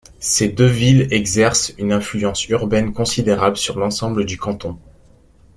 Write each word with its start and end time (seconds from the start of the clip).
Ces 0.17 0.47
deux 0.49 0.65
villes 0.65 1.07
exercent 1.11 1.75
une 1.77 1.93
influence 1.93 2.47
urbaine 2.49 2.91
considérable 2.91 3.55
sur 3.57 3.77
l'ensemble 3.77 4.25
du 4.25 4.35
canton. 4.35 4.79